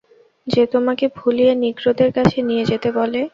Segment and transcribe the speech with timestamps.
[0.47, 3.21] সে আমাকে ভুলিয়ে নিগ্রোদের কাছে নিয়ে যেতে বলে।